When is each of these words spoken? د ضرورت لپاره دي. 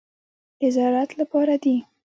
د 0.59 0.61
ضرورت 0.75 1.11
لپاره 1.21 1.53
دي. 1.63 1.75